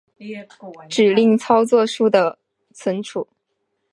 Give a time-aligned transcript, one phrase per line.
[0.89, 2.39] 指令操作数的
[2.73, 3.27] 存储